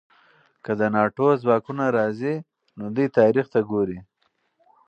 [0.63, 2.35] که د ناټو ځواکونه راځي،
[2.77, 3.99] نو دوی تاریخ ته ګوري.